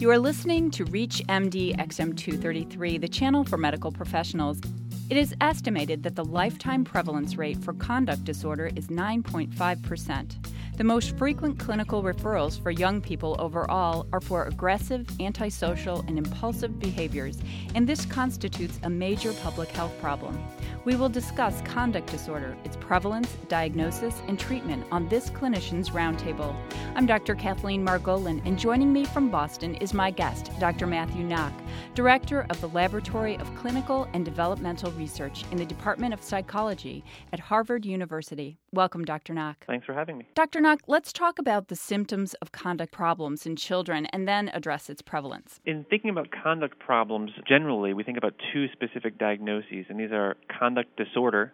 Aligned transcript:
You 0.00 0.10
are 0.10 0.18
listening 0.18 0.72
to 0.72 0.84
ReachMD 0.86 1.76
XM233, 1.76 3.00
the 3.00 3.06
channel 3.06 3.44
for 3.44 3.56
medical 3.56 3.92
professionals. 3.92 4.60
It 5.08 5.16
is 5.16 5.36
estimated 5.40 6.02
that 6.02 6.16
the 6.16 6.24
lifetime 6.24 6.82
prevalence 6.82 7.36
rate 7.36 7.62
for 7.62 7.74
conduct 7.74 8.24
disorder 8.24 8.72
is 8.74 8.88
9.5%. 8.88 10.53
The 10.76 10.82
most 10.82 11.16
frequent 11.16 11.60
clinical 11.60 12.02
referrals 12.02 12.60
for 12.60 12.72
young 12.72 13.00
people 13.00 13.36
overall 13.38 14.08
are 14.12 14.20
for 14.20 14.46
aggressive, 14.46 15.06
antisocial, 15.20 16.04
and 16.08 16.18
impulsive 16.18 16.80
behaviors, 16.80 17.38
and 17.76 17.88
this 17.88 18.04
constitutes 18.04 18.80
a 18.82 18.90
major 18.90 19.32
public 19.34 19.68
health 19.68 19.96
problem. 20.00 20.36
We 20.84 20.96
will 20.96 21.08
discuss 21.08 21.60
conduct 21.60 22.10
disorder, 22.10 22.56
its 22.64 22.76
prevalence, 22.76 23.32
diagnosis, 23.46 24.20
and 24.26 24.36
treatment 24.36 24.84
on 24.90 25.08
this 25.08 25.30
Clinicians 25.30 25.92
Roundtable. 25.92 26.56
I'm 26.96 27.06
Dr. 27.06 27.36
Kathleen 27.36 27.86
Margolin, 27.86 28.44
and 28.44 28.58
joining 28.58 28.92
me 28.92 29.04
from 29.04 29.30
Boston 29.30 29.76
is 29.76 29.94
my 29.94 30.10
guest, 30.10 30.50
Dr. 30.58 30.88
Matthew 30.88 31.22
Nock, 31.22 31.52
Director 31.94 32.46
of 32.50 32.60
the 32.60 32.68
Laboratory 32.70 33.36
of 33.38 33.54
Clinical 33.54 34.08
and 34.12 34.24
Developmental 34.24 34.90
Research 34.92 35.44
in 35.52 35.56
the 35.56 35.64
Department 35.64 36.12
of 36.12 36.22
Psychology 36.22 37.04
at 37.32 37.38
Harvard 37.38 37.86
University. 37.86 38.58
Welcome, 38.74 39.04
Dr. 39.04 39.34
Nock. 39.34 39.64
Thanks 39.66 39.86
for 39.86 39.94
having 39.94 40.18
me. 40.18 40.26
Dr. 40.34 40.60
Nock, 40.60 40.80
let's 40.88 41.12
talk 41.12 41.38
about 41.38 41.68
the 41.68 41.76
symptoms 41.76 42.34
of 42.34 42.50
conduct 42.50 42.92
problems 42.92 43.46
in 43.46 43.54
children 43.54 44.06
and 44.06 44.26
then 44.26 44.50
address 44.52 44.90
its 44.90 45.00
prevalence. 45.00 45.60
In 45.64 45.86
thinking 45.88 46.10
about 46.10 46.30
conduct 46.42 46.80
problems, 46.80 47.30
generally, 47.48 47.94
we 47.94 48.02
think 48.02 48.18
about 48.18 48.34
two 48.52 48.66
specific 48.72 49.16
diagnoses, 49.16 49.86
and 49.88 50.00
these 50.00 50.10
are 50.10 50.34
conduct 50.58 50.96
disorder 50.96 51.52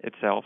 itself 0.00 0.44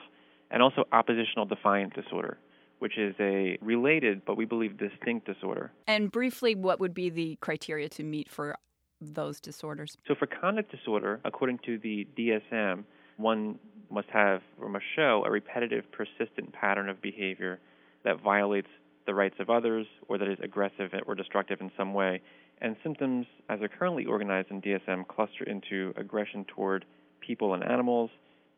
and 0.50 0.60
also 0.60 0.84
oppositional 0.92 1.46
defiant 1.46 1.94
disorder 1.94 2.38
which 2.78 2.96
is 2.96 3.12
a 3.18 3.58
related 3.60 4.24
but 4.24 4.36
we 4.36 4.44
believe 4.44 4.78
distinct 4.78 5.26
disorder. 5.26 5.72
And 5.88 6.12
briefly, 6.12 6.54
what 6.54 6.78
would 6.78 6.94
be 6.94 7.10
the 7.10 7.36
criteria 7.40 7.88
to 7.88 8.04
meet 8.04 8.30
for 8.30 8.56
those 9.00 9.40
disorders? 9.40 9.96
So, 10.06 10.14
for 10.14 10.26
conduct 10.26 10.70
disorder, 10.70 11.20
according 11.24 11.58
to 11.66 11.78
the 11.78 12.06
DSM, 12.16 12.84
one 13.18 13.58
must 13.90 14.08
have 14.12 14.40
or 14.60 14.68
must 14.68 14.84
show 14.96 15.22
a 15.26 15.30
repetitive, 15.30 15.84
persistent 15.92 16.52
pattern 16.52 16.88
of 16.88 17.00
behavior 17.02 17.58
that 18.04 18.22
violates 18.22 18.68
the 19.06 19.14
rights 19.14 19.36
of 19.38 19.50
others 19.50 19.86
or 20.08 20.18
that 20.18 20.28
is 20.28 20.38
aggressive 20.42 20.90
or 21.06 21.14
destructive 21.14 21.60
in 21.60 21.70
some 21.76 21.94
way. 21.94 22.20
And 22.60 22.76
symptoms, 22.82 23.26
as 23.48 23.60
they're 23.60 23.68
currently 23.68 24.04
organized 24.04 24.50
in 24.50 24.60
DSM, 24.60 25.06
cluster 25.06 25.44
into 25.44 25.92
aggression 25.96 26.44
toward 26.44 26.84
people 27.20 27.54
and 27.54 27.62
animals, 27.62 28.10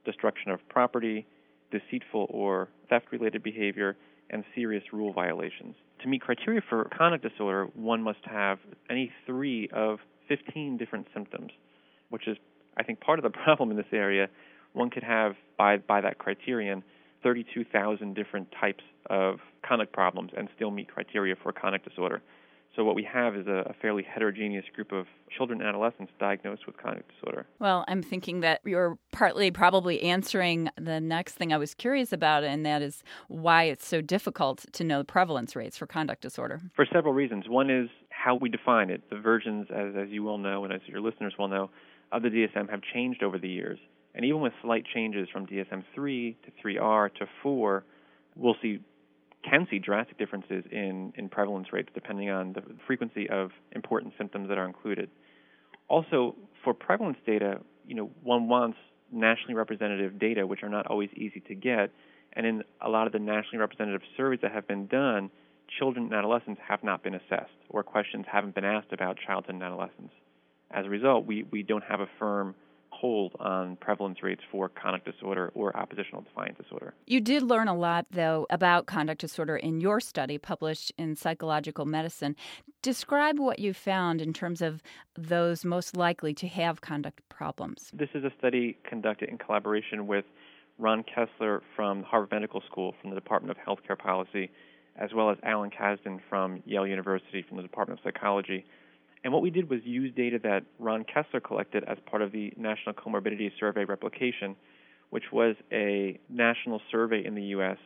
destruction 0.04 0.50
of 0.50 0.60
property, 0.68 1.26
deceitful 1.70 2.26
or 2.30 2.68
theft 2.88 3.06
related 3.12 3.42
behavior, 3.42 3.96
and 4.30 4.44
serious 4.54 4.82
rule 4.92 5.12
violations. 5.12 5.74
To 6.02 6.08
meet 6.08 6.22
criteria 6.22 6.62
for 6.68 6.88
conduct 6.96 7.22
disorder, 7.22 7.68
one 7.74 8.02
must 8.02 8.20
have 8.24 8.58
any 8.88 9.12
three 9.26 9.68
of 9.72 9.98
15 10.28 10.78
different 10.78 11.06
symptoms, 11.12 11.50
which 12.08 12.26
is, 12.26 12.36
I 12.76 12.82
think, 12.84 13.00
part 13.00 13.18
of 13.18 13.22
the 13.24 13.30
problem 13.44 13.70
in 13.70 13.76
this 13.76 13.86
area. 13.92 14.28
One 14.72 14.90
could 14.90 15.02
have, 15.02 15.34
by, 15.58 15.78
by 15.78 16.00
that 16.00 16.18
criterion, 16.18 16.82
32,000 17.22 18.14
different 18.14 18.48
types 18.58 18.84
of 19.08 19.40
conduct 19.66 19.92
problems 19.92 20.32
and 20.36 20.48
still 20.56 20.70
meet 20.70 20.88
criteria 20.88 21.34
for 21.42 21.52
conduct 21.52 21.88
disorder. 21.88 22.22
So 22.76 22.84
what 22.84 22.94
we 22.94 23.02
have 23.02 23.34
is 23.34 23.48
a, 23.48 23.64
a, 23.68 23.74
fairly 23.82 24.04
heterogeneous 24.04 24.64
group 24.74 24.92
of 24.92 25.06
children 25.36 25.60
and 25.60 25.68
adolescents 25.68 26.12
diagnosed 26.20 26.66
with 26.66 26.76
conduct 26.76 27.10
disorder. 27.12 27.46
Well, 27.58 27.84
I'm 27.88 28.02
thinking 28.02 28.40
that 28.40 28.60
you're 28.64 28.96
partly 29.10 29.50
probably 29.50 30.02
answering 30.02 30.70
the 30.80 31.00
next 31.00 31.34
thing 31.34 31.52
I 31.52 31.58
was 31.58 31.74
curious 31.74 32.12
about, 32.12 32.44
and 32.44 32.64
that 32.64 32.80
is 32.80 33.02
why 33.26 33.64
it's 33.64 33.86
so 33.86 34.00
difficult 34.00 34.66
to 34.72 34.84
know 34.84 34.98
the 34.98 35.04
prevalence 35.04 35.56
rates 35.56 35.76
for 35.76 35.86
conduct 35.86 36.22
disorder. 36.22 36.60
For 36.76 36.86
several 36.92 37.12
reasons. 37.12 37.48
One 37.48 37.70
is 37.70 37.88
how 38.10 38.36
we 38.36 38.48
define 38.48 38.90
it. 38.90 39.02
The 39.10 39.18
versions, 39.18 39.66
as, 39.74 39.94
as 39.96 40.08
you 40.10 40.22
well 40.22 40.38
know, 40.38 40.62
and 40.62 40.72
as 40.72 40.80
your 40.86 41.00
listeners 41.00 41.34
will 41.38 41.48
know, 41.48 41.70
of 42.12 42.22
the 42.22 42.28
DSM 42.28 42.70
have 42.70 42.82
changed 42.94 43.24
over 43.24 43.38
the 43.38 43.48
years. 43.48 43.78
And 44.14 44.24
even 44.24 44.40
with 44.40 44.52
slight 44.62 44.84
changes 44.92 45.28
from 45.32 45.46
DSM 45.46 45.84
3 45.94 46.36
to 46.44 46.50
3R 46.66 47.14
to 47.14 47.26
4, 47.42 47.84
we'll 48.36 48.56
see 48.60 48.80
can 49.48 49.66
see 49.70 49.78
drastic 49.78 50.18
differences 50.18 50.64
in, 50.70 51.12
in 51.16 51.28
prevalence 51.28 51.72
rates 51.72 51.88
depending 51.94 52.28
on 52.28 52.52
the 52.52 52.62
frequency 52.86 53.28
of 53.30 53.50
important 53.72 54.12
symptoms 54.18 54.48
that 54.48 54.58
are 54.58 54.66
included. 54.66 55.08
Also, 55.88 56.36
for 56.62 56.74
prevalence 56.74 57.16
data, 57.26 57.60
you 57.86 57.94
know, 57.94 58.10
one 58.22 58.48
wants 58.48 58.76
nationally 59.10 59.54
representative 59.54 60.18
data, 60.18 60.46
which 60.46 60.62
are 60.62 60.68
not 60.68 60.86
always 60.86 61.08
easy 61.16 61.40
to 61.48 61.54
get. 61.54 61.90
And 62.34 62.46
in 62.46 62.62
a 62.80 62.88
lot 62.88 63.06
of 63.06 63.12
the 63.12 63.18
nationally 63.18 63.58
representative 63.58 64.02
surveys 64.16 64.40
that 64.42 64.52
have 64.52 64.68
been 64.68 64.86
done, 64.86 65.30
children 65.78 66.06
and 66.06 66.14
adolescents 66.14 66.60
have 66.68 66.84
not 66.84 67.02
been 67.02 67.14
assessed, 67.14 67.50
or 67.68 67.82
questions 67.82 68.26
haven't 68.30 68.54
been 68.54 68.64
asked 68.64 68.92
about 68.92 69.16
childhood 69.26 69.54
and 69.54 69.62
adolescence. 69.62 70.12
As 70.70 70.86
a 70.86 70.88
result, 70.88 71.26
we, 71.26 71.44
we 71.50 71.62
don't 71.62 71.84
have 71.84 72.00
a 72.00 72.08
firm 72.18 72.54
hold 72.90 73.34
on 73.40 73.76
prevalence 73.76 74.22
rates 74.22 74.42
for 74.50 74.68
conduct 74.68 75.06
disorder 75.06 75.50
or 75.54 75.76
oppositional 75.76 76.22
defiant 76.22 76.60
disorder. 76.62 76.94
You 77.06 77.20
did 77.20 77.42
learn 77.42 77.68
a 77.68 77.74
lot, 77.74 78.06
though, 78.10 78.46
about 78.50 78.86
conduct 78.86 79.20
disorder 79.20 79.56
in 79.56 79.80
your 79.80 80.00
study 80.00 80.38
published 80.38 80.92
in 80.98 81.16
Psychological 81.16 81.86
Medicine. 81.86 82.36
Describe 82.82 83.38
what 83.38 83.58
you 83.58 83.72
found 83.72 84.20
in 84.20 84.32
terms 84.32 84.60
of 84.60 84.82
those 85.16 85.64
most 85.64 85.96
likely 85.96 86.34
to 86.34 86.48
have 86.48 86.80
conduct 86.80 87.26
problems. 87.28 87.90
This 87.94 88.10
is 88.14 88.24
a 88.24 88.32
study 88.38 88.78
conducted 88.88 89.28
in 89.28 89.38
collaboration 89.38 90.06
with 90.06 90.24
Ron 90.78 91.04
Kessler 91.04 91.62
from 91.76 92.02
Harvard 92.02 92.30
Medical 92.32 92.62
School 92.70 92.94
from 93.00 93.10
the 93.10 93.16
Department 93.16 93.56
of 93.56 93.64
Healthcare 93.64 93.98
Policy, 93.98 94.50
as 94.96 95.12
well 95.14 95.30
as 95.30 95.38
Alan 95.42 95.70
Kazdin 95.70 96.20
from 96.28 96.62
Yale 96.64 96.86
University 96.86 97.44
from 97.46 97.56
the 97.56 97.62
Department 97.62 98.00
of 98.00 98.04
Psychology. 98.04 98.64
And 99.22 99.32
what 99.32 99.42
we 99.42 99.50
did 99.50 99.68
was 99.68 99.80
use 99.84 100.12
data 100.14 100.38
that 100.42 100.64
Ron 100.78 101.04
Kessler 101.04 101.40
collected 101.40 101.84
as 101.84 101.98
part 102.06 102.22
of 102.22 102.32
the 102.32 102.52
National 102.56 102.94
Comorbidity 102.94 103.50
Survey 103.58 103.84
replication, 103.84 104.56
which 105.10 105.24
was 105.32 105.56
a 105.70 106.18
national 106.28 106.80
survey 106.90 107.24
in 107.24 107.34
the 107.34 107.42
U.S. 107.42 107.76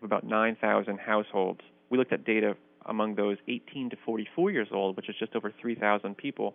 of 0.00 0.04
about 0.04 0.24
9,000 0.24 0.98
households. 0.98 1.60
We 1.90 1.98
looked 1.98 2.12
at 2.12 2.24
data 2.24 2.56
among 2.86 3.16
those 3.16 3.38
18 3.48 3.90
to 3.90 3.96
44 4.04 4.50
years 4.50 4.68
old, 4.70 4.96
which 4.96 5.08
is 5.08 5.16
just 5.18 5.34
over 5.34 5.52
3,000 5.60 6.16
people, 6.16 6.54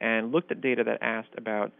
and 0.00 0.32
looked 0.32 0.50
at 0.50 0.60
data 0.60 0.84
that 0.84 1.02
asked 1.02 1.34
about 1.36 1.72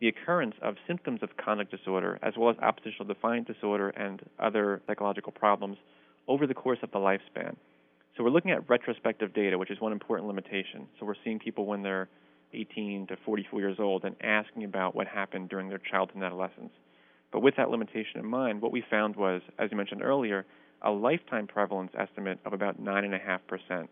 the 0.00 0.08
occurrence 0.08 0.56
of 0.62 0.74
symptoms 0.86 1.20
of 1.22 1.28
conduct 1.36 1.70
disorder, 1.70 2.18
as 2.22 2.34
well 2.36 2.50
as 2.50 2.56
oppositional 2.58 3.06
defiant 3.06 3.46
disorder 3.46 3.90
and 3.90 4.20
other 4.40 4.82
psychological 4.86 5.30
problems 5.30 5.76
over 6.26 6.46
the 6.46 6.54
course 6.54 6.78
of 6.82 6.90
the 6.90 6.98
lifespan. 6.98 7.54
So 8.16 8.22
we're 8.22 8.30
looking 8.30 8.50
at 8.50 8.68
retrospective 8.68 9.32
data, 9.32 9.56
which 9.56 9.70
is 9.70 9.80
one 9.80 9.92
important 9.92 10.28
limitation. 10.28 10.86
So 11.00 11.06
we're 11.06 11.14
seeing 11.24 11.38
people 11.38 11.64
when 11.64 11.82
they're 11.82 12.08
18 12.52 13.06
to 13.06 13.16
44 13.24 13.60
years 13.60 13.76
old 13.78 14.04
and 14.04 14.14
asking 14.22 14.64
about 14.64 14.94
what 14.94 15.06
happened 15.06 15.48
during 15.48 15.70
their 15.70 15.78
childhood 15.78 16.16
and 16.16 16.24
adolescence. 16.24 16.72
But 17.32 17.40
with 17.40 17.56
that 17.56 17.70
limitation 17.70 18.20
in 18.20 18.26
mind, 18.26 18.60
what 18.60 18.70
we 18.70 18.84
found 18.90 19.16
was, 19.16 19.40
as 19.58 19.70
you 19.70 19.78
mentioned 19.78 20.02
earlier, 20.02 20.44
a 20.82 20.90
lifetime 20.90 21.46
prevalence 21.46 21.92
estimate 21.98 22.38
of 22.44 22.52
about 22.52 22.82
9.5%. 22.82 23.88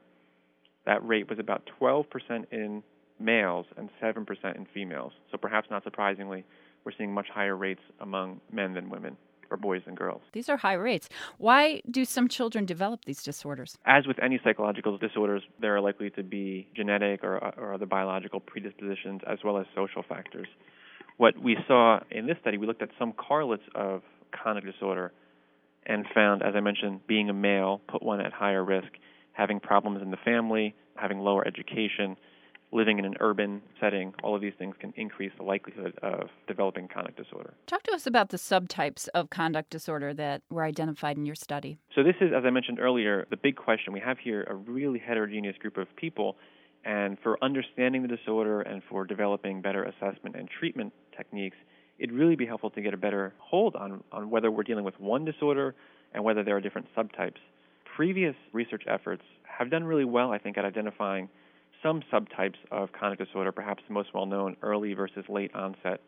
That 0.85 1.07
rate 1.07 1.31
was 1.31 1.39
about 1.39 1.69
12% 1.81 2.05
in 2.53 2.83
males 3.19 3.67
and 3.79 3.89
7% 4.03 4.27
in 4.57 4.67
females. 4.75 5.13
So 5.31 5.39
perhaps 5.39 5.69
not 5.71 5.85
surprisingly, 5.85 6.45
we're 6.85 6.93
seeing 6.97 7.15
much 7.15 7.29
higher 7.33 7.57
rates 7.57 7.83
among 8.01 8.41
men 8.53 8.75
than 8.75 8.91
women 8.91 9.17
for 9.51 9.57
boys 9.59 9.83
and 9.87 9.97
girls. 9.97 10.23
These 10.33 10.49
are 10.49 10.57
high 10.57 10.75
rates. 10.75 11.09
Why 11.37 11.83
do 11.91 12.05
some 12.07 12.29
children 12.29 12.65
develop 12.65 13.05
these 13.05 13.23
disorders? 13.23 13.77
As 13.85 14.07
with 14.07 14.17
any 14.23 14.41
psychological 14.43 14.97
disorders, 14.97 15.43
there 15.61 15.77
are 15.77 15.81
likely 15.81 16.09
to 16.11 16.23
be 16.23 16.69
genetic 16.75 17.25
or, 17.25 17.37
or 17.59 17.75
other 17.75 17.85
biological 17.85 18.39
predispositions 18.41 19.21
as 19.27 19.41
well 19.45 19.59
as 19.59 19.67
social 19.75 20.05
factors. 20.09 20.47
What 21.17 21.37
we 21.37 21.57
saw 21.67 21.99
in 22.11 22.27
this 22.27 22.37
study, 22.41 22.57
we 22.59 22.67
looked 22.67 22.81
at 22.81 22.91
some 22.99 23.13
correlates 23.13 23.65
of 23.75 24.03
conduct 24.33 24.67
disorder 24.67 25.13
and 25.85 26.07
found, 26.15 26.43
as 26.43 26.55
I 26.55 26.61
mentioned, 26.61 27.01
being 27.09 27.29
a 27.29 27.35
male 27.35 27.81
put 27.89 28.03
one 28.03 28.21
at 28.21 28.33
higher 28.33 28.65
risk, 28.65 28.93
having 29.33 29.59
problems 29.59 30.01
in 30.01 30.13
the 30.13 30.17
family, 30.25 30.77
having 30.95 31.19
lower 31.19 31.45
education, 31.45 32.17
living 32.73 32.99
in 32.99 33.05
an 33.05 33.15
urban 33.21 33.63
setting, 33.81 34.15
all 34.23 34.35
of 34.35 34.41
these 34.41 34.53
things 34.59 34.75
can 34.79 34.93
increase 34.97 35.33
the 35.37 35.43
likelihood 35.43 35.93
of 36.03 36.29
developing 36.47 36.89
conduct 36.89 37.17
disorder. 37.17 37.55
Talk 37.67 37.83
to 37.85 37.93
us 37.93 38.07
about 38.07 38.31
the 38.31 38.37
subtypes 38.37 39.09
of 39.15 39.31
conduct 39.31 39.71
disorder 39.71 40.15
that 40.15 40.43
were 40.51 40.63
identified 40.63 41.17
in 41.17 41.27
your 41.27 41.35
study. 41.35 41.79
So, 41.95 42.03
this 42.03 42.15
is, 42.21 42.31
as 42.37 42.45
I 42.45 42.51
mentioned 42.51 42.79
earlier, 42.79 43.27
the 43.31 43.37
big 43.37 43.57
question. 43.57 43.93
We 43.93 44.01
have 44.01 44.19
here 44.19 44.45
a 44.49 44.55
really 44.55 44.99
heterogeneous 44.99 45.57
group 45.59 45.77
of 45.77 45.89
people, 45.97 46.37
and 46.85 47.19
for 47.23 47.43
understanding 47.43 48.03
the 48.03 48.09
disorder 48.09 48.63
and 48.63 48.83
for 48.89 49.05
developing 49.05 49.61
better 49.61 49.85
assessment 49.85 50.37
and 50.37 50.49
treatment 50.49 50.93
techniques, 51.17 51.57
it'd 51.99 52.15
really 52.15 52.37
be 52.37 52.47
helpful 52.47 52.71
to 52.71 52.81
get 52.81 52.95
a 52.95 52.97
better 52.97 53.35
hold 53.39 53.77
on, 53.77 54.03
on 54.13 54.31
whether 54.31 54.51
we're 54.51 54.63
dealing 54.63 54.85
with 54.85 54.99
one 54.99 55.25
disorder 55.25 55.75
and 56.15 56.25
whether 56.25 56.43
there 56.43 56.57
are 56.57 56.61
different 56.61 56.87
subtypes. 56.97 57.37
Previous 57.97 58.35
research 58.53 58.85
efforts 58.89 59.23
have 59.45 59.71
done 59.71 59.85
really 59.85 60.05
well, 60.05 60.33
I 60.33 60.39
think, 60.39 60.57
at 60.57 60.65
identifying 60.65 61.29
some 61.83 62.03
subtypes 62.13 62.57
of 62.71 62.93
conduct 62.93 63.25
disorder, 63.25 63.53
perhaps 63.53 63.83
the 63.87 63.95
most 63.95 64.15
well 64.15 64.27
known 64.27 64.57
early 64.63 64.95
versus 64.95 65.25
late 65.29 65.55
onset. 65.55 66.01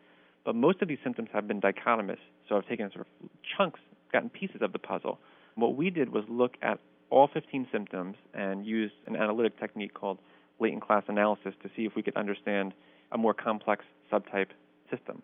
But 0.45 0.55
most 0.55 0.81
of 0.81 0.87
these 0.87 0.97
symptoms 1.03 1.29
have 1.33 1.47
been 1.47 1.61
dichotomous, 1.61 2.17
so 2.47 2.57
I've 2.57 2.67
taken 2.67 2.91
sort 2.91 3.07
of 3.07 3.29
chunks, 3.57 3.79
gotten 4.11 4.29
pieces 4.29 4.61
of 4.61 4.73
the 4.73 4.79
puzzle. 4.79 5.19
What 5.55 5.75
we 5.75 5.89
did 5.89 6.09
was 6.09 6.23
look 6.27 6.55
at 6.61 6.79
all 7.09 7.29
15 7.31 7.67
symptoms 7.71 8.15
and 8.33 8.65
used 8.65 8.95
an 9.07 9.15
analytic 9.15 9.59
technique 9.59 9.93
called 9.93 10.17
latent 10.59 10.81
class 10.81 11.03
analysis 11.07 11.53
to 11.61 11.69
see 11.75 11.85
if 11.85 11.95
we 11.95 12.01
could 12.01 12.15
understand 12.17 12.73
a 13.11 13.17
more 13.17 13.33
complex 13.33 13.85
subtype 14.11 14.49
system. 14.89 15.21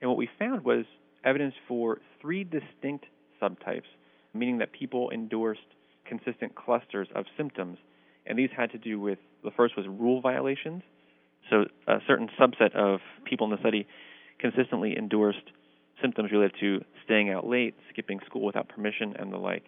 And 0.00 0.10
what 0.10 0.16
we 0.16 0.28
found 0.38 0.64
was 0.64 0.84
evidence 1.24 1.54
for 1.66 1.98
three 2.20 2.44
distinct 2.44 3.06
subtypes, 3.40 3.88
meaning 4.34 4.58
that 4.58 4.72
people 4.72 5.10
endorsed 5.10 5.60
consistent 6.04 6.54
clusters 6.54 7.08
of 7.14 7.24
symptoms. 7.36 7.78
And 8.26 8.38
these 8.38 8.50
had 8.56 8.70
to 8.72 8.78
do 8.78 9.00
with 9.00 9.18
the 9.42 9.50
first 9.50 9.76
was 9.76 9.86
rule 9.86 10.20
violations. 10.20 10.82
So 11.48 11.64
a 11.88 11.98
certain 12.06 12.28
subset 12.38 12.74
of 12.74 13.00
people 13.24 13.46
in 13.46 13.50
the 13.50 13.58
study 13.58 13.86
consistently 14.38 14.96
endorsed 14.96 15.50
symptoms 16.00 16.30
related 16.32 16.56
to 16.60 16.80
staying 17.04 17.30
out 17.30 17.46
late, 17.46 17.74
skipping 17.92 18.20
school 18.26 18.44
without 18.44 18.68
permission, 18.68 19.14
and 19.18 19.32
the 19.32 19.36
like. 19.36 19.64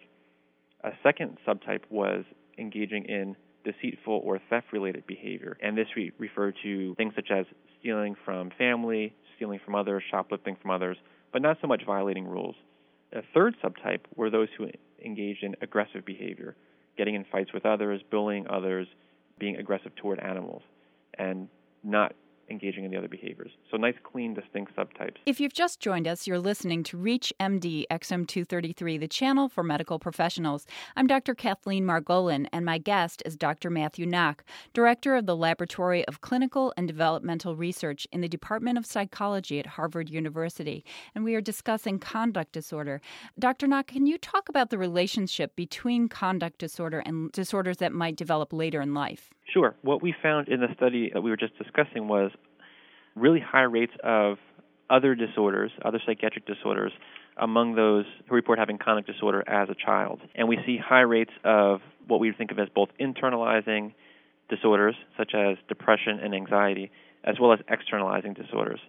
A 0.83 0.91
second 1.01 1.37
subtype 1.47 1.83
was 1.89 2.25
engaging 2.57 3.05
in 3.05 3.35
deceitful 3.63 4.21
or 4.23 4.39
theft 4.49 4.67
related 4.73 5.05
behavior, 5.07 5.57
and 5.61 5.77
this 5.77 5.87
re- 5.95 6.11
referred 6.17 6.55
to 6.63 6.95
things 6.95 7.13
such 7.15 7.31
as 7.31 7.45
stealing 7.79 8.15
from 8.25 8.49
family, 8.57 9.13
stealing 9.35 9.59
from 9.63 9.75
others, 9.75 10.03
shoplifting 10.09 10.57
from 10.61 10.71
others, 10.71 10.97
but 11.31 11.41
not 11.41 11.57
so 11.61 11.67
much 11.67 11.83
violating 11.85 12.25
rules. 12.25 12.55
A 13.13 13.21
third 13.33 13.55
subtype 13.63 14.01
were 14.15 14.29
those 14.29 14.49
who 14.57 14.67
engaged 15.03 15.43
in 15.43 15.55
aggressive 15.61 16.05
behavior, 16.05 16.55
getting 16.97 17.15
in 17.15 17.25
fights 17.31 17.53
with 17.53 17.65
others, 17.65 18.01
bullying 18.09 18.47
others, 18.47 18.87
being 19.39 19.57
aggressive 19.57 19.95
toward 19.95 20.19
animals, 20.19 20.61
and 21.17 21.47
not 21.83 22.13
engaging 22.53 22.85
in 22.85 22.91
the 22.91 22.97
other 22.97 23.09
behaviors. 23.09 23.51
So 23.69 23.77
nice, 23.77 23.95
clean, 24.03 24.33
distinct 24.33 24.75
subtypes. 24.75 25.17
If 25.25 25.41
you've 25.41 25.53
just 25.53 25.79
joined 25.81 26.07
us, 26.07 26.25
you're 26.25 26.39
listening 26.39 26.83
to 26.83 26.97
ReachMD 26.97 27.85
XM233, 27.91 28.99
the 28.99 29.07
channel 29.07 29.49
for 29.49 29.63
medical 29.63 29.99
professionals. 29.99 30.65
I'm 30.95 31.07
Dr. 31.07 31.35
Kathleen 31.35 31.83
Margolin, 31.85 32.47
and 32.53 32.65
my 32.65 32.77
guest 32.77 33.21
is 33.25 33.35
Dr. 33.35 33.69
Matthew 33.69 34.05
Nock, 34.05 34.45
director 34.73 35.15
of 35.15 35.25
the 35.25 35.35
Laboratory 35.35 36.05
of 36.05 36.21
Clinical 36.21 36.71
and 36.77 36.87
Developmental 36.87 37.55
Research 37.55 38.07
in 38.11 38.21
the 38.21 38.29
Department 38.29 38.77
of 38.77 38.85
Psychology 38.85 39.59
at 39.59 39.65
Harvard 39.65 40.09
University. 40.09 40.85
And 41.15 41.23
we 41.23 41.35
are 41.35 41.41
discussing 41.41 41.99
conduct 41.99 42.51
disorder. 42.53 43.01
Dr. 43.37 43.67
Nock, 43.67 43.87
can 43.87 44.05
you 44.05 44.17
talk 44.19 44.47
about 44.47 44.69
the 44.69 44.77
relationship 44.77 45.55
between 45.55 46.07
conduct 46.07 46.59
disorder 46.59 46.99
and 47.05 47.31
disorders 47.31 47.77
that 47.77 47.91
might 47.91 48.15
develop 48.15 48.53
later 48.53 48.79
in 48.79 48.93
life? 48.93 49.31
Sure. 49.53 49.75
What 49.83 50.01
we 50.01 50.15
found 50.21 50.47
in 50.47 50.61
the 50.61 50.67
study 50.75 51.11
that 51.13 51.21
we 51.21 51.29
were 51.29 51.37
just 51.37 51.55
discussing 51.59 52.07
was 52.07 52.31
really 53.15 53.39
high 53.39 53.63
rates 53.63 53.93
of 54.03 54.37
other 54.89 55.13
disorders, 55.13 55.71
other 55.85 56.01
psychiatric 56.05 56.47
disorders, 56.47 56.91
among 57.37 57.75
those 57.75 58.05
who 58.27 58.35
report 58.35 58.57
having 58.57 58.79
conduct 58.79 59.07
disorder 59.07 59.43
as 59.47 59.69
a 59.69 59.75
child. 59.75 60.21
And 60.33 60.47
we 60.47 60.57
see 60.65 60.77
high 60.77 61.01
rates 61.01 61.31
of 61.43 61.81
what 62.07 62.19
we 62.19 62.31
think 62.31 62.51
of 62.51 62.57
as 62.57 62.67
both 62.73 62.89
internalizing 62.99 63.93
disorders, 64.49 64.95
such 65.17 65.33
as 65.35 65.57
depression 65.67 66.19
and 66.19 66.33
anxiety, 66.33 66.91
as 67.23 67.35
well 67.39 67.53
as 67.53 67.59
externalizing 67.69 68.33
disorders, 68.33 68.79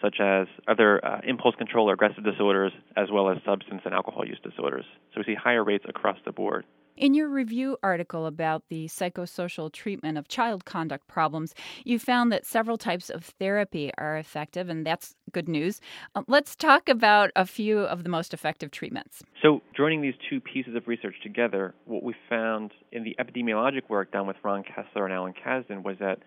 such 0.00 0.16
as 0.20 0.46
other 0.68 1.04
uh, 1.04 1.20
impulse 1.24 1.54
control 1.56 1.90
or 1.90 1.94
aggressive 1.94 2.24
disorders, 2.24 2.72
as 2.96 3.08
well 3.12 3.28
as 3.28 3.38
substance 3.44 3.82
and 3.84 3.92
alcohol 3.92 4.24
use 4.24 4.38
disorders. 4.42 4.84
So 5.12 5.20
we 5.20 5.24
see 5.24 5.34
higher 5.34 5.64
rates 5.64 5.84
across 5.88 6.16
the 6.24 6.32
board. 6.32 6.64
In 6.96 7.14
your 7.14 7.28
review 7.28 7.78
article 7.82 8.26
about 8.26 8.64
the 8.68 8.86
psychosocial 8.86 9.72
treatment 9.72 10.18
of 10.18 10.28
child 10.28 10.66
conduct 10.66 11.08
problems, 11.08 11.54
you 11.84 11.98
found 11.98 12.30
that 12.32 12.44
several 12.44 12.76
types 12.76 13.08
of 13.08 13.24
therapy 13.24 13.90
are 13.96 14.18
effective, 14.18 14.68
and 14.68 14.84
that's 14.86 15.14
good 15.32 15.48
news. 15.48 15.80
Uh, 16.14 16.22
let's 16.28 16.54
talk 16.54 16.90
about 16.90 17.30
a 17.34 17.46
few 17.46 17.78
of 17.78 18.04
the 18.04 18.10
most 18.10 18.34
effective 18.34 18.70
treatments. 18.70 19.22
So, 19.42 19.62
joining 19.74 20.02
these 20.02 20.14
two 20.28 20.38
pieces 20.38 20.76
of 20.76 20.86
research 20.86 21.14
together, 21.22 21.74
what 21.86 22.02
we 22.02 22.14
found 22.28 22.72
in 22.92 23.04
the 23.04 23.16
epidemiologic 23.18 23.88
work 23.88 24.12
done 24.12 24.26
with 24.26 24.36
Ron 24.42 24.62
Kessler 24.62 25.06
and 25.06 25.14
Alan 25.14 25.32
Kazdin 25.32 25.82
was 25.82 25.96
that 25.98 26.18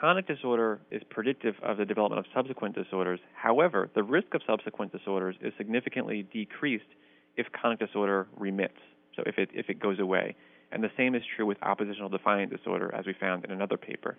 conduct 0.00 0.28
disorder 0.28 0.80
is 0.92 1.02
predictive 1.10 1.56
of 1.64 1.78
the 1.78 1.84
development 1.84 2.24
of 2.24 2.26
subsequent 2.32 2.76
disorders. 2.76 3.18
However, 3.34 3.90
the 3.96 4.04
risk 4.04 4.34
of 4.34 4.42
subsequent 4.46 4.92
disorders 4.92 5.34
is 5.40 5.52
significantly 5.58 6.26
decreased 6.32 6.84
if 7.36 7.46
conduct 7.60 7.84
disorder 7.84 8.28
remits 8.36 8.78
so 9.16 9.22
if 9.26 9.38
it 9.38 9.50
if 9.52 9.68
it 9.68 9.80
goes 9.80 9.98
away. 9.98 10.36
And 10.72 10.82
the 10.82 10.90
same 10.96 11.14
is 11.14 11.22
true 11.36 11.46
with 11.46 11.56
oppositional 11.62 12.08
defiant 12.08 12.50
disorder, 12.50 12.92
as 12.92 13.06
we 13.06 13.12
found 13.12 13.44
in 13.44 13.52
another 13.52 13.76
paper. 13.76 14.16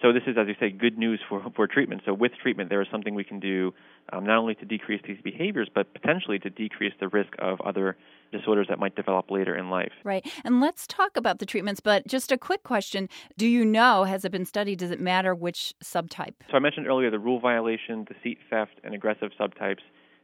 So 0.00 0.12
this 0.12 0.24
is, 0.26 0.36
as 0.36 0.48
you 0.48 0.54
say, 0.58 0.70
good 0.70 0.98
news 0.98 1.20
for 1.28 1.40
for 1.54 1.68
treatment. 1.68 2.02
So 2.04 2.12
with 2.12 2.32
treatment, 2.42 2.70
there 2.70 2.82
is 2.82 2.88
something 2.90 3.14
we 3.14 3.22
can 3.22 3.38
do 3.38 3.72
um, 4.12 4.26
not 4.26 4.38
only 4.38 4.56
to 4.56 4.64
decrease 4.64 5.00
these 5.06 5.20
behaviors, 5.22 5.68
but 5.72 5.92
potentially 5.94 6.40
to 6.40 6.50
decrease 6.50 6.92
the 6.98 7.06
risk 7.06 7.34
of 7.38 7.60
other 7.60 7.96
disorders 8.32 8.66
that 8.68 8.80
might 8.80 8.96
develop 8.96 9.30
later 9.30 9.56
in 9.56 9.70
life. 9.70 9.92
Right. 10.02 10.26
And 10.44 10.60
let's 10.60 10.88
talk 10.88 11.16
about 11.16 11.38
the 11.38 11.46
treatments. 11.46 11.80
But 11.80 12.08
just 12.08 12.32
a 12.32 12.38
quick 12.38 12.64
question: 12.64 13.08
Do 13.38 13.46
you 13.46 13.64
know? 13.64 14.02
Has 14.02 14.24
it 14.24 14.32
been 14.32 14.46
studied? 14.46 14.80
Does 14.80 14.90
it 14.90 15.00
matter 15.00 15.36
which 15.36 15.72
subtype? 15.84 16.34
So 16.50 16.56
I 16.56 16.58
mentioned 16.58 16.88
earlier 16.88 17.10
the 17.10 17.20
rule 17.20 17.38
violation, 17.38 18.04
deceit, 18.04 18.38
theft, 18.50 18.80
and 18.82 18.94
aggressive 18.94 19.30
subtypes. 19.38 19.82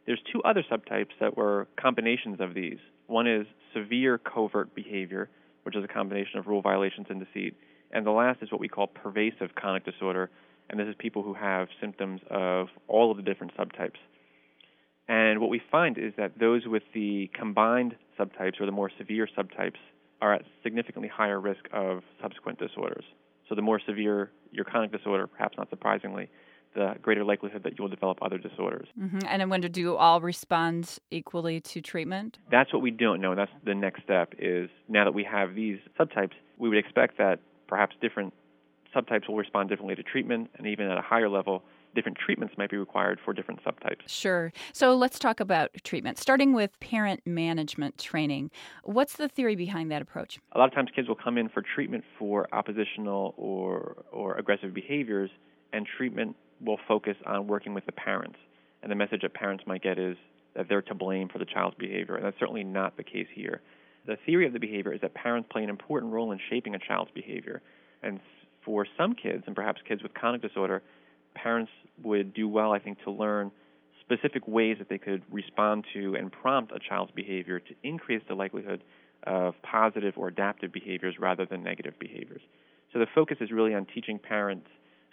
There's 0.08 0.22
two 0.32 0.42
other 0.42 0.64
subtypes 0.72 1.10
that 1.20 1.36
were 1.36 1.68
combinations 1.78 2.40
of 2.40 2.54
these. 2.54 2.78
One 3.08 3.26
is 3.26 3.46
severe 3.74 4.16
covert 4.16 4.74
behavior, 4.74 5.28
which 5.64 5.76
is 5.76 5.84
a 5.84 5.86
combination 5.86 6.38
of 6.38 6.46
rule 6.46 6.62
violations 6.62 7.08
and 7.10 7.22
deceit. 7.22 7.54
And 7.90 8.06
the 8.06 8.10
last 8.10 8.42
is 8.42 8.50
what 8.50 8.58
we 8.58 8.68
call 8.68 8.86
pervasive 8.86 9.54
conduct 9.54 9.84
disorder, 9.84 10.30
and 10.70 10.80
this 10.80 10.88
is 10.88 10.94
people 10.98 11.22
who 11.22 11.34
have 11.34 11.68
symptoms 11.78 12.22
of 12.30 12.68
all 12.86 13.10
of 13.10 13.18
the 13.18 13.22
different 13.22 13.54
subtypes. 13.54 13.98
And 15.08 15.42
what 15.42 15.50
we 15.50 15.60
find 15.70 15.98
is 15.98 16.14
that 16.16 16.38
those 16.40 16.62
with 16.64 16.84
the 16.94 17.30
combined 17.38 17.94
subtypes 18.18 18.62
or 18.62 18.64
the 18.64 18.72
more 18.72 18.90
severe 18.96 19.28
subtypes 19.36 19.76
are 20.22 20.32
at 20.32 20.42
significantly 20.62 21.10
higher 21.14 21.38
risk 21.38 21.68
of 21.70 22.00
subsequent 22.22 22.58
disorders. 22.58 23.04
So 23.46 23.54
the 23.54 23.60
more 23.60 23.78
severe 23.86 24.30
your 24.52 24.64
conduct 24.64 24.96
disorder, 24.96 25.26
perhaps 25.26 25.58
not 25.58 25.68
surprisingly, 25.68 26.30
the 26.74 26.94
greater 27.02 27.24
likelihood 27.24 27.62
that 27.64 27.78
you 27.78 27.82
will 27.82 27.88
develop 27.88 28.18
other 28.22 28.38
disorders. 28.38 28.88
Mm-hmm. 29.00 29.20
And 29.26 29.42
I 29.42 29.44
wonder, 29.44 29.68
do 29.68 29.96
all 29.96 30.20
respond 30.20 30.98
equally 31.10 31.60
to 31.60 31.80
treatment? 31.80 32.38
That's 32.50 32.72
what 32.72 32.82
we 32.82 32.90
don't 32.90 33.20
know. 33.20 33.34
That's 33.34 33.50
the 33.64 33.74
next 33.74 34.02
step. 34.02 34.34
Is 34.38 34.68
now 34.88 35.04
that 35.04 35.14
we 35.14 35.24
have 35.24 35.54
these 35.54 35.78
subtypes, 35.98 36.32
we 36.58 36.68
would 36.68 36.78
expect 36.78 37.18
that 37.18 37.40
perhaps 37.66 37.96
different 38.00 38.32
subtypes 38.94 39.28
will 39.28 39.36
respond 39.36 39.68
differently 39.68 39.94
to 39.94 40.02
treatment, 40.02 40.50
and 40.56 40.66
even 40.66 40.90
at 40.90 40.96
a 40.96 41.02
higher 41.02 41.28
level, 41.28 41.62
different 41.94 42.18
treatments 42.18 42.54
might 42.56 42.70
be 42.70 42.76
required 42.76 43.18
for 43.24 43.32
different 43.32 43.62
subtypes. 43.64 44.00
Sure. 44.06 44.52
So 44.72 44.94
let's 44.94 45.18
talk 45.18 45.40
about 45.40 45.70
treatment, 45.84 46.18
starting 46.18 46.52
with 46.52 46.78
parent 46.80 47.20
management 47.26 47.98
training. 47.98 48.50
What's 48.84 49.16
the 49.16 49.28
theory 49.28 49.56
behind 49.56 49.90
that 49.90 50.02
approach? 50.02 50.38
A 50.52 50.58
lot 50.58 50.68
of 50.68 50.74
times 50.74 50.90
kids 50.94 51.08
will 51.08 51.16
come 51.16 51.38
in 51.38 51.48
for 51.48 51.62
treatment 51.62 52.04
for 52.18 52.46
oppositional 52.52 53.34
or, 53.36 54.04
or 54.12 54.36
aggressive 54.36 54.72
behaviors, 54.74 55.30
and 55.72 55.86
treatment 55.96 56.36
will 56.64 56.78
focus 56.88 57.16
on 57.26 57.46
working 57.46 57.74
with 57.74 57.86
the 57.86 57.92
parents. 57.92 58.36
And 58.82 58.90
the 58.90 58.96
message 58.96 59.22
that 59.22 59.34
parents 59.34 59.64
might 59.66 59.82
get 59.82 59.98
is 59.98 60.16
that 60.54 60.66
they're 60.68 60.82
to 60.82 60.94
blame 60.94 61.28
for 61.28 61.38
the 61.38 61.44
child's 61.44 61.76
behavior, 61.78 62.16
and 62.16 62.24
that's 62.24 62.38
certainly 62.38 62.64
not 62.64 62.96
the 62.96 63.04
case 63.04 63.26
here. 63.34 63.60
The 64.06 64.16
theory 64.24 64.46
of 64.46 64.52
the 64.52 64.58
behavior 64.58 64.92
is 64.92 65.00
that 65.02 65.14
parents 65.14 65.48
play 65.52 65.62
an 65.62 65.70
important 65.70 66.12
role 66.12 66.32
in 66.32 66.40
shaping 66.50 66.74
a 66.74 66.78
child's 66.78 67.10
behavior. 67.14 67.60
And 68.02 68.20
for 68.64 68.86
some 68.96 69.14
kids, 69.14 69.44
and 69.46 69.54
perhaps 69.54 69.80
kids 69.86 70.02
with 70.02 70.14
conduct 70.14 70.42
disorder, 70.42 70.82
parents 71.34 71.70
would 72.02 72.34
do 72.34 72.48
well, 72.48 72.72
I 72.72 72.78
think, 72.78 72.98
to 73.04 73.10
learn 73.10 73.50
specific 74.00 74.46
ways 74.48 74.76
that 74.78 74.88
they 74.88 74.98
could 74.98 75.22
respond 75.30 75.84
to 75.92 76.14
and 76.14 76.32
prompt 76.32 76.72
a 76.72 76.78
child's 76.78 77.12
behavior 77.12 77.60
to 77.60 77.74
increase 77.82 78.22
the 78.28 78.34
likelihood 78.34 78.82
of 79.24 79.54
positive 79.62 80.14
or 80.16 80.28
adaptive 80.28 80.72
behaviors 80.72 81.16
rather 81.18 81.44
than 81.44 81.62
negative 81.62 81.94
behaviors. 81.98 82.40
So 82.92 82.98
the 82.98 83.06
focus 83.14 83.36
is 83.40 83.50
really 83.50 83.74
on 83.74 83.86
teaching 83.94 84.18
parents 84.18 84.68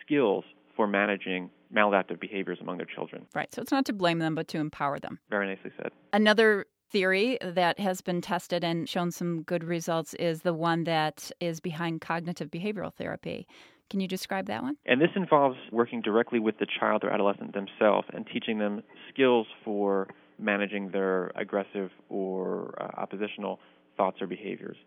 skills 0.05 0.43
for 0.75 0.87
managing 0.87 1.49
maladaptive 1.73 2.19
behaviors 2.19 2.59
among 2.61 2.77
their 2.77 2.85
children. 2.85 3.25
Right. 3.33 3.53
So 3.53 3.61
it's 3.61 3.71
not 3.71 3.85
to 3.85 3.93
blame 3.93 4.19
them, 4.19 4.35
but 4.35 4.47
to 4.49 4.57
empower 4.57 4.99
them. 4.99 5.19
Very 5.29 5.47
nicely 5.47 5.71
said. 5.77 5.91
Another 6.13 6.65
theory 6.91 7.37
that 7.41 7.79
has 7.79 8.01
been 8.01 8.21
tested 8.21 8.63
and 8.63 8.87
shown 8.87 9.11
some 9.11 9.43
good 9.43 9.63
results 9.63 10.13
is 10.15 10.41
the 10.41 10.53
one 10.53 10.83
that 10.85 11.31
is 11.39 11.59
behind 11.59 12.01
cognitive 12.01 12.49
behavioral 12.51 12.93
therapy. 12.93 13.47
Can 13.89 13.99
you 13.99 14.07
describe 14.07 14.47
that 14.47 14.63
one? 14.63 14.77
And 14.85 14.99
this 14.99 15.09
involves 15.15 15.57
working 15.71 16.01
directly 16.01 16.39
with 16.39 16.57
the 16.57 16.65
child 16.79 17.03
or 17.03 17.11
adolescent 17.11 17.53
themselves 17.53 18.07
and 18.13 18.25
teaching 18.31 18.57
them 18.57 18.81
skills 19.11 19.47
for 19.63 20.07
managing 20.39 20.89
their 20.91 21.27
aggressive 21.35 21.91
or 22.09 22.73
uh, 22.81 22.99
oppositional 22.99 23.59
thoughts 23.95 24.21
or 24.21 24.27
behaviors. 24.27 24.77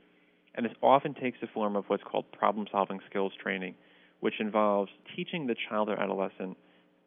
And 0.54 0.66
this 0.66 0.72
often 0.82 1.14
takes 1.14 1.38
the 1.40 1.46
form 1.46 1.76
of 1.76 1.84
what's 1.87 2.02
called 2.02 2.30
problem 2.32 2.66
solving 2.72 2.98
skills 3.08 3.32
training, 3.40 3.75
which 4.20 4.40
involves 4.40 4.90
teaching 5.14 5.46
the 5.46 5.56
child 5.68 5.88
or 5.88 6.00
adolescent 6.00 6.56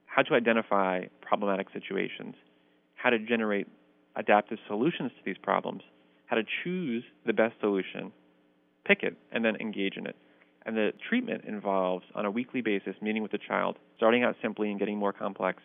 how 0.06 0.22
to 0.22 0.34
identify 0.34 1.06
problematic 1.22 1.68
situations, 1.72 2.36
how 2.96 3.10
to 3.10 3.20
generate 3.20 3.68
adaptive 4.16 4.58
solutions 4.68 5.12
to 5.18 5.22
these 5.26 5.38
problems, 5.42 5.82
how 6.26 6.36
to 6.36 6.44
choose 6.64 7.04
the 7.26 7.34
best 7.34 7.54
solution, 7.60 8.12
pick 8.86 9.04
it, 9.04 9.16
and 9.32 9.44
then 9.44 9.56
engage 9.58 9.98
in 9.98 10.06
it. 10.06 10.16
And 10.66 10.76
the 10.76 10.92
treatment 11.10 11.46
involves, 11.48 12.06
on 12.14 12.26
a 12.26 12.32
weekly 12.32 12.62
basis, 12.62 12.96
meeting 13.02 13.24
with 13.24 13.32
the 13.32 13.40
child, 13.40 13.78
starting 13.98 14.24
out 14.24 14.36
simply 14.42 14.70
and 14.70 14.80
getting 14.80 14.98
more 14.98 15.14
complex, 15.14 15.64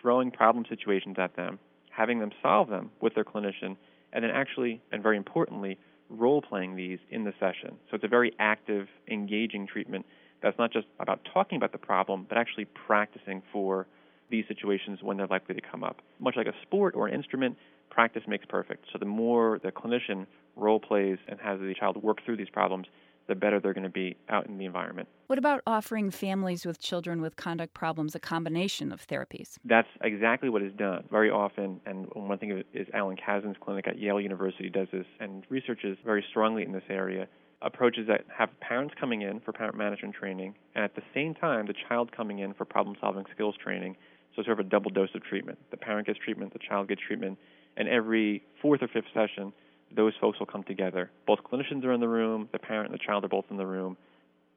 throwing 0.00 0.30
problem 0.30 0.64
situations 0.68 1.16
at 1.18 1.36
them, 1.36 1.58
having 1.90 2.20
them 2.20 2.30
solve 2.40 2.68
them 2.68 2.90
with 3.00 3.14
their 3.14 3.24
clinician, 3.24 3.76
and 4.12 4.24
then 4.24 4.30
actually, 4.30 4.80
and 4.92 5.02
very 5.02 5.16
importantly, 5.16 5.76
role 6.08 6.40
playing 6.40 6.76
these 6.76 6.98
in 7.10 7.24
the 7.24 7.32
session. 7.38 7.76
So 7.90 7.96
it's 7.96 8.04
a 8.04 8.08
very 8.08 8.32
active, 8.38 8.86
engaging 9.10 9.66
treatment 9.66 10.06
that's 10.42 10.58
not 10.58 10.72
just 10.72 10.86
about 11.00 11.20
talking 11.32 11.56
about 11.56 11.72
the 11.72 11.78
problem, 11.78 12.26
but 12.28 12.38
actually 12.38 12.66
practicing 12.86 13.42
for 13.52 13.86
these 14.30 14.44
situations 14.46 15.00
when 15.02 15.16
they're 15.16 15.26
likely 15.26 15.54
to 15.54 15.60
come 15.60 15.82
up. 15.82 16.02
Much 16.20 16.36
like 16.36 16.46
a 16.46 16.54
sport 16.62 16.94
or 16.94 17.08
an 17.08 17.14
instrument, 17.14 17.56
practice 17.90 18.22
makes 18.26 18.44
perfect. 18.46 18.84
So 18.92 18.98
the 18.98 19.06
more 19.06 19.58
the 19.62 19.72
clinician 19.72 20.26
role 20.56 20.80
plays 20.80 21.18
and 21.28 21.40
has 21.40 21.58
the 21.60 21.74
child 21.78 22.02
work 22.02 22.18
through 22.24 22.36
these 22.36 22.50
problems, 22.50 22.86
the 23.26 23.34
better 23.34 23.60
they're 23.60 23.74
going 23.74 23.84
to 23.84 23.90
be 23.90 24.16
out 24.28 24.46
in 24.46 24.58
the 24.58 24.64
environment. 24.64 25.08
What 25.26 25.38
about 25.38 25.60
offering 25.66 26.10
families 26.10 26.64
with 26.64 26.80
children 26.80 27.20
with 27.20 27.36
conduct 27.36 27.74
problems 27.74 28.14
a 28.14 28.18
combination 28.18 28.90
of 28.90 29.06
therapies? 29.06 29.56
That's 29.64 29.88
exactly 30.02 30.48
what 30.48 30.62
is 30.62 30.72
done 30.72 31.04
very 31.10 31.30
often. 31.30 31.80
And 31.84 32.06
one 32.14 32.38
thing 32.38 32.62
is 32.72 32.86
Alan 32.94 33.16
Kazdin's 33.16 33.58
clinic 33.60 33.86
at 33.86 33.98
Yale 33.98 34.20
University 34.20 34.70
does 34.70 34.88
this 34.92 35.04
and 35.20 35.44
researches 35.50 35.98
very 36.04 36.24
strongly 36.30 36.62
in 36.62 36.72
this 36.72 36.84
area. 36.88 37.28
Approaches 37.60 38.06
that 38.06 38.24
have 38.36 38.50
parents 38.60 38.94
coming 39.00 39.22
in 39.22 39.40
for 39.40 39.52
parent 39.52 39.76
management 39.76 40.14
training, 40.14 40.54
and 40.76 40.84
at 40.84 40.94
the 40.94 41.02
same 41.12 41.34
time, 41.34 41.66
the 41.66 41.74
child 41.88 42.12
coming 42.12 42.38
in 42.38 42.54
for 42.54 42.64
problem 42.64 42.96
solving 43.00 43.24
skills 43.34 43.56
training. 43.60 43.96
So, 44.36 44.44
sort 44.44 44.60
of 44.60 44.66
a 44.66 44.68
double 44.68 44.92
dose 44.92 45.08
of 45.16 45.24
treatment. 45.24 45.58
The 45.72 45.76
parent 45.76 46.06
gets 46.06 46.20
treatment, 46.20 46.52
the 46.52 46.60
child 46.60 46.86
gets 46.86 47.00
treatment, 47.04 47.36
and 47.76 47.88
every 47.88 48.44
fourth 48.62 48.80
or 48.82 48.86
fifth 48.86 49.06
session, 49.12 49.52
those 49.94 50.12
folks 50.20 50.38
will 50.38 50.46
come 50.46 50.62
together. 50.62 51.10
Both 51.26 51.40
clinicians 51.50 51.84
are 51.84 51.92
in 51.92 52.00
the 52.00 52.08
room, 52.08 52.48
the 52.52 52.60
parent 52.60 52.92
and 52.92 52.94
the 52.94 53.04
child 53.04 53.24
are 53.24 53.28
both 53.28 53.46
in 53.50 53.56
the 53.56 53.66
room. 53.66 53.96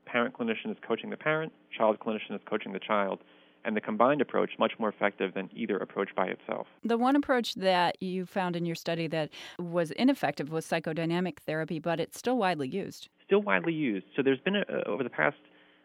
Parent 0.05 0.37
clinician 0.37 0.69
is 0.69 0.77
coaching 0.87 1.09
the 1.09 1.17
parent, 1.17 1.51
child 1.75 1.97
clinician 1.99 2.35
is 2.35 2.41
coaching 2.45 2.71
the 2.71 2.79
child. 2.79 3.19
And 3.63 3.75
the 3.75 3.81
combined 3.81 4.21
approach 4.21 4.51
much 4.57 4.73
more 4.79 4.89
effective 4.89 5.33
than 5.33 5.49
either 5.53 5.77
approach 5.77 6.09
by 6.15 6.27
itself. 6.27 6.67
The 6.83 6.97
one 6.97 7.15
approach 7.15 7.53
that 7.55 8.01
you 8.01 8.25
found 8.25 8.55
in 8.55 8.65
your 8.65 8.75
study 8.75 9.07
that 9.07 9.29
was 9.59 9.91
ineffective 9.91 10.49
was 10.49 10.65
psychodynamic 10.65 11.39
therapy, 11.45 11.79
but 11.79 11.99
it's 11.99 12.17
still 12.17 12.37
widely 12.37 12.67
used. 12.67 13.09
Still 13.25 13.41
widely 13.41 13.73
used. 13.73 14.07
So 14.15 14.23
there's 14.23 14.39
been 14.39 14.55
a, 14.55 14.65
over 14.87 15.03
the 15.03 15.09
past 15.09 15.37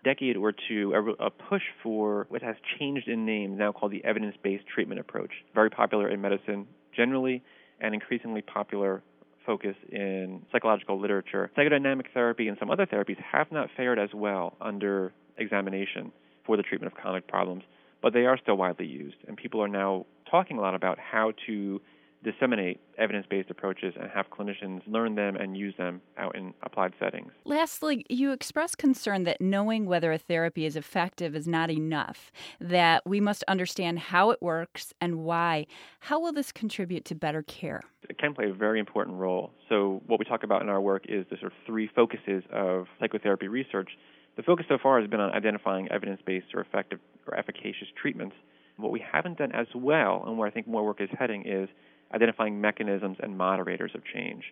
decade 0.05 0.37
or 0.37 0.53
two 0.53 0.93
a, 0.95 1.27
a, 1.27 1.31
push 1.31 1.63
for 1.83 2.27
what 2.29 2.41
has 2.41 2.57
changed 2.79 3.09
in 3.09 3.27
name, 3.27 3.59
now 3.59 3.73
called 3.73 3.93
the 3.93 4.05
evidence-based 4.05 4.65
treatment 4.73 5.01
approach. 5.01 5.33
Very 5.55 5.69
popular 5.69 6.09
in 6.09 6.21
medicine 6.21 6.67
generally, 6.95 7.43
and 7.81 7.93
increasingly 7.93 8.41
popular 8.41 9.03
focus 9.45 9.77
in 9.93 10.43
psychological 10.51 11.01
literature. 11.01 11.51
Psychodynamic 11.57 12.07
therapy 12.15 12.49
and 12.49 12.57
some 12.59 12.71
other 12.71 12.87
therapies 12.87 13.19
have 13.19 13.53
not 13.53 13.69
fared 13.77 13.99
as 13.99 14.11
well 14.15 14.57
under 14.61 15.13
examination 15.39 16.11
for 16.47 16.57
the 16.57 16.63
treatment 16.63 16.93
of 16.93 16.99
chronic 16.99 17.27
problems, 17.27 17.65
but 18.03 18.13
they 18.13 18.25
are 18.27 18.39
still 18.39 18.57
widely 18.57 18.87
used, 18.87 19.17
and 19.27 19.37
people 19.37 19.63
are 19.63 19.69
now 19.69 20.07
talking 20.31 20.59
a 20.59 20.61
lot 20.61 20.75
about 20.75 20.99
how 20.99 21.33
to 21.47 21.81
disseminate 22.25 22.81
evidence 22.99 23.27
based 23.29 23.51
approaches 23.51 23.95
and 23.99 24.11
have 24.11 24.27
clinicians 24.31 24.81
learn 24.87 25.15
them 25.15 25.37
and 25.37 25.57
use 25.57 25.75
them 25.79 26.01
out 26.19 26.35
in 26.37 26.53
applied 26.63 26.93
settings. 26.99 27.31
Lastly, 27.45 28.05
you 28.09 28.33
express 28.33 28.75
concern 28.75 29.25
that 29.25 29.41
knowing 29.41 29.87
whether 29.87 30.13
a 30.13 30.19
therapy 30.19 30.65
is 30.65 30.77
effective 30.77 31.37
is 31.37 31.47
not 31.47 31.71
enough, 31.71 32.33
that 32.61 33.07
we 33.07 33.21
must 33.21 33.45
understand 33.49 33.99
how 33.99 34.31
it 34.31 34.41
works 34.43 34.93
and 35.01 35.19
why. 35.19 35.67
How 36.01 36.21
will 36.21 36.33
this 36.33 36.53
contribute 36.53 37.05
to 37.07 37.15
better 37.15 37.43
care? 37.43 37.83
It 38.09 38.19
can 38.19 38.35
play 38.35 38.51
a 38.51 38.55
very 38.55 38.79
important 38.81 39.17
role. 39.17 39.53
So, 39.69 40.03
what 40.07 40.19
we 40.19 40.25
talk 40.25 40.43
about 40.43 40.63
in 40.63 40.69
our 40.69 40.81
work 40.81 41.05
is 41.09 41.27
the 41.31 41.37
sort 41.37 41.53
of 41.53 41.59
three 41.67 41.91
focuses 41.95 42.45
of 42.53 42.87
psychotherapy 43.01 43.49
research. 43.49 43.91
The 44.37 44.43
focus 44.43 44.67
so 44.69 44.79
far 44.83 45.01
has 45.01 45.09
been 45.09 45.21
on 45.21 45.33
identifying 45.33 45.89
evidence 45.91 46.21
based 46.25 46.47
or 46.55 46.61
effective 46.61 47.01
or 47.27 47.37
efficacious 47.37 47.89
treatments. 48.01 48.37
What 48.77 48.93
we 48.93 49.03
haven't 49.13 49.39
done 49.39 49.53
as 49.53 49.67
well, 49.75 50.23
and 50.27 50.37
where 50.37 50.47
I 50.47 50.51
think 50.51 50.69
more 50.69 50.85
work 50.85 51.01
is 51.01 51.09
heading, 51.19 51.45
is 51.47 51.69
identifying 52.15 52.61
mechanisms 52.61 53.19
and 53.21 53.37
moderators 53.37 53.93
of 53.95 54.03
change. 54.05 54.45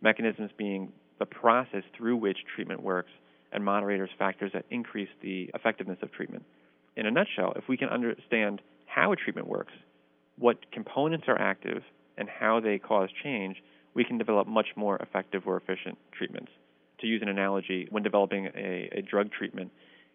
Mechanisms 0.00 0.50
being 0.56 0.92
the 1.18 1.26
process 1.26 1.82
through 1.96 2.16
which 2.16 2.38
treatment 2.54 2.82
works, 2.82 3.10
and 3.52 3.64
moderators 3.64 4.10
factors 4.18 4.50
that 4.54 4.64
increase 4.70 5.10
the 5.20 5.50
effectiveness 5.54 5.98
of 6.02 6.10
treatment. 6.12 6.44
In 6.96 7.06
a 7.06 7.10
nutshell, 7.10 7.52
if 7.56 7.68
we 7.68 7.76
can 7.76 7.88
understand 7.88 8.60
how 8.86 9.12
a 9.12 9.16
treatment 9.16 9.46
works, 9.46 9.72
what 10.38 10.70
components 10.72 11.26
are 11.28 11.38
active, 11.38 11.82
and 12.16 12.28
how 12.28 12.60
they 12.60 12.78
cause 12.78 13.08
change, 13.22 13.62
we 13.94 14.04
can 14.04 14.18
develop 14.18 14.46
much 14.46 14.68
more 14.76 14.96
effective 14.96 15.42
or 15.46 15.56
efficient 15.56 15.98
treatments. 16.16 16.50
To 17.00 17.06
use 17.06 17.22
an 17.22 17.28
analogy, 17.28 17.88
when 17.90 18.02
developing 18.02 18.46
a, 18.54 18.88
a 18.92 19.02
drug 19.02 19.30
treatment, 19.30 19.70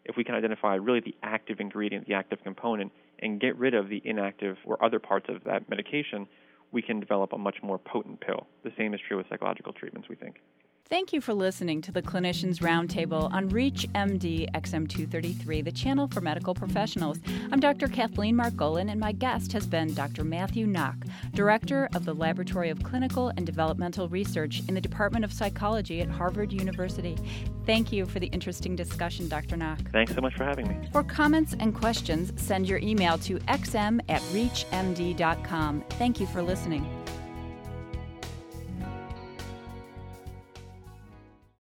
if 0.05 0.15
we 0.15 0.23
can 0.23 0.35
identify 0.35 0.75
really 0.75 1.01
the 1.01 1.15
active 1.21 1.59
ingredient, 1.59 2.07
the 2.07 2.13
active 2.13 2.39
component, 2.43 2.91
and 3.19 3.39
get 3.39 3.57
rid 3.57 3.73
of 3.73 3.89
the 3.89 4.01
inactive 4.05 4.57
or 4.65 4.83
other 4.83 4.99
parts 4.99 5.27
of 5.29 5.43
that 5.43 5.69
medication, 5.69 6.27
we 6.71 6.81
can 6.81 6.99
develop 6.99 7.33
a 7.33 7.37
much 7.37 7.57
more 7.63 7.77
potent 7.77 8.19
pill. 8.19 8.47
The 8.63 8.71
same 8.77 8.93
is 8.93 8.99
true 9.07 9.17
with 9.17 9.27
psychological 9.29 9.73
treatments, 9.73 10.09
we 10.09 10.15
think. 10.15 10.41
Thank 10.89 11.11
you 11.11 11.19
for 11.19 11.33
listening 11.33 11.81
to 11.81 11.91
the 11.91 12.01
Clinicians 12.01 12.59
Roundtable 12.59 13.29
on 13.33 13.49
ReachMD 13.49 14.49
XM233, 14.53 15.65
the 15.65 15.71
channel 15.71 16.07
for 16.07 16.21
medical 16.21 16.53
professionals. 16.53 17.19
I'm 17.51 17.59
Dr. 17.59 17.89
Kathleen 17.89 18.37
Margolin, 18.37 18.89
and 18.89 18.97
my 18.97 19.11
guest 19.11 19.51
has 19.51 19.67
been 19.67 19.93
Dr. 19.93 20.23
Matthew 20.23 20.65
Nock, 20.65 20.95
Director 21.33 21.89
of 21.93 22.05
the 22.05 22.13
Laboratory 22.13 22.69
of 22.69 22.81
Clinical 22.83 23.33
and 23.35 23.45
Developmental 23.45 24.07
Research 24.07 24.61
in 24.69 24.75
the 24.75 24.81
Department 24.81 25.25
of 25.25 25.33
Psychology 25.33 25.99
at 25.99 26.09
Harvard 26.09 26.53
University. 26.53 27.17
Thank 27.65 27.91
you 27.91 28.05
for 28.05 28.21
the 28.21 28.27
interesting 28.27 28.77
discussion, 28.77 29.27
Dr. 29.27 29.57
Nock. 29.57 29.79
Thanks 29.91 30.15
so 30.15 30.21
much 30.21 30.35
for 30.35 30.45
having 30.45 30.69
me. 30.69 30.87
For 30.93 31.03
comments 31.03 31.53
and 31.59 31.75
questions, 31.75 32.31
send 32.41 32.65
your 32.65 32.79
email 32.79 33.17
to 33.19 33.39
xm 33.39 33.99
at 34.07 34.21
reachmd.com. 34.21 35.83
Thank 35.89 36.21
you 36.21 36.27
for 36.27 36.41
listening. 36.41 36.96